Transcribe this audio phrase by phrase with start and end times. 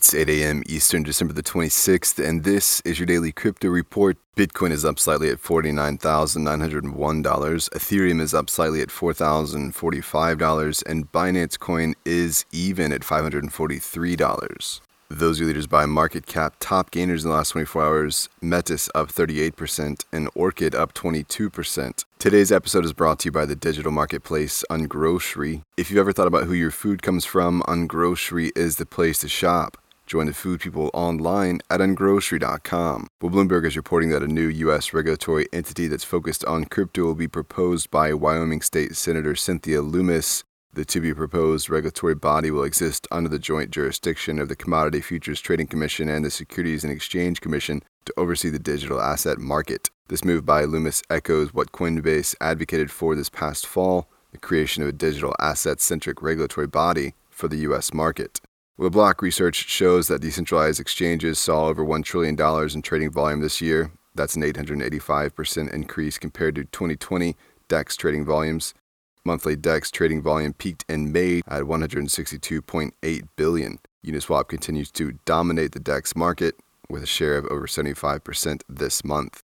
[0.00, 0.62] It's 8 a.m.
[0.64, 4.16] Eastern, December the 26th, and this is your daily crypto report.
[4.34, 7.68] Bitcoin is up slightly at $49,901.
[7.68, 14.80] Ethereum is up slightly at $4,045, and Binance Coin is even at $543.
[15.10, 16.54] Those are leaders by market cap.
[16.60, 22.06] Top gainers in the last 24 hours Metis up 38% and Orchid up 22%.
[22.18, 25.62] Today's episode is brought to you by the digital marketplace Ungrocery.
[25.76, 29.28] If you've ever thought about who your food comes from, Ungrocery is the place to
[29.28, 29.76] shop.
[30.10, 33.06] Join the food people online at ungrocery.com.
[33.22, 34.92] Well, Bloomberg is reporting that a new U.S.
[34.92, 40.42] regulatory entity that's focused on crypto will be proposed by Wyoming State Senator Cynthia Lummis.
[40.72, 45.00] The to be proposed regulatory body will exist under the joint jurisdiction of the Commodity
[45.00, 49.90] Futures Trading Commission and the Securities and Exchange Commission to oversee the digital asset market.
[50.08, 54.88] This move by Lummis echoes what Coinbase advocated for this past fall the creation of
[54.88, 57.94] a digital asset centric regulatory body for the U.S.
[57.94, 58.40] market.
[58.88, 62.34] Block research shows that decentralized exchanges saw over $1 trillion
[62.74, 63.92] in trading volume this year.
[64.14, 67.36] That's an 885% increase compared to 2020
[67.68, 68.72] DEX trading volumes.
[69.22, 73.78] Monthly DEX trading volume peaked in May at 162.8 billion.
[74.04, 76.54] Uniswap continues to dominate the DEX market
[76.88, 79.42] with a share of over 75% this month.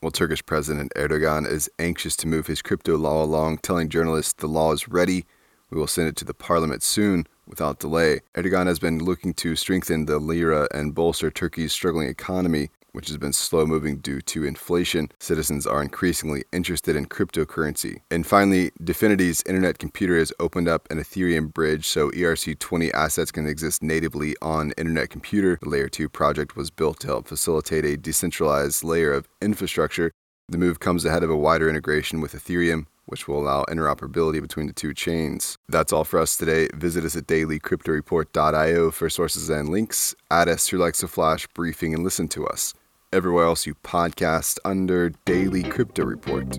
[0.00, 4.46] While Turkish President Erdogan is anxious to move his crypto law along, telling journalists the
[4.46, 5.24] law is ready,
[5.70, 8.20] we will send it to the parliament soon without delay.
[8.34, 13.18] Erdogan has been looking to strengthen the lira and bolster Turkey's struggling economy which has
[13.18, 18.00] been slow moving due to inflation, citizens are increasingly interested in cryptocurrency.
[18.08, 23.48] And finally, Dfinity's Internet Computer has opened up an Ethereum bridge so ERC20 assets can
[23.48, 25.58] exist natively on Internet Computer.
[25.60, 30.12] The Layer 2 project was built to help facilitate a decentralized layer of infrastructure.
[30.48, 34.66] The move comes ahead of a wider integration with Ethereum, which will allow interoperability between
[34.66, 35.58] the two chains.
[35.68, 36.68] That's all for us today.
[36.74, 40.14] Visit us at dailycryptoreport.io for sources and links.
[40.30, 42.74] Add us to Alexa Flash briefing and listen to us
[43.14, 46.58] everywhere else you podcast under Daily Crypto Report.